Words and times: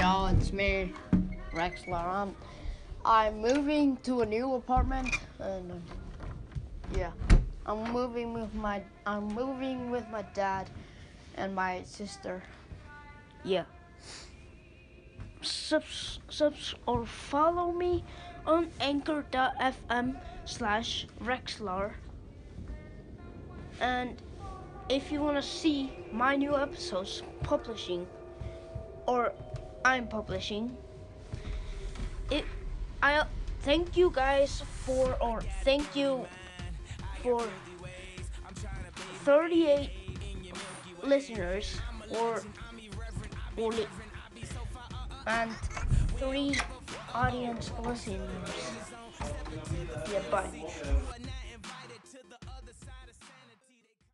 Yo, 0.00 0.30
it's 0.32 0.50
me, 0.50 0.94
Rex 1.52 1.86
Laurent. 1.86 2.34
I'm 3.04 3.38
moving 3.38 3.98
to 3.98 4.22
a 4.22 4.24
new 4.24 4.54
apartment, 4.54 5.14
and 5.38 5.82
yeah, 6.96 7.10
I'm 7.66 7.92
moving 7.92 8.32
with 8.32 8.54
my 8.54 8.82
I'm 9.04 9.28
moving 9.28 9.90
with 9.90 10.08
my 10.08 10.22
dad 10.32 10.70
and 11.36 11.54
my 11.54 11.82
sister. 11.82 12.42
Yeah. 13.44 13.64
Subs, 15.42 16.20
subs 16.30 16.74
or 16.86 17.04
follow 17.04 17.70
me 17.70 18.02
on 18.46 18.70
anchor.fm 18.80 20.16
slash 20.46 21.06
Rexlar. 21.22 21.92
And 23.82 24.16
if 24.88 25.12
you 25.12 25.20
want 25.20 25.36
to 25.36 25.42
see 25.42 25.92
my 26.10 26.36
new 26.36 26.56
episodes 26.56 27.22
publishing, 27.42 28.06
or 29.06 29.34
I'm 29.90 30.06
publishing, 30.06 30.76
it 32.30 32.44
I 33.02 33.24
thank 33.62 33.96
you 33.96 34.10
guys 34.14 34.62
for 34.84 35.16
or 35.20 35.40
thank 35.64 35.94
you 35.96 36.26
for 37.22 37.48
38 39.24 39.90
listeners 41.02 41.82
or 42.08 42.42
or 43.56 43.72
and 45.26 45.50
three 46.18 46.54
audience 47.14 47.70
listeners. 47.78 48.72
Yeah, 50.10 50.20
bye. 50.30 50.50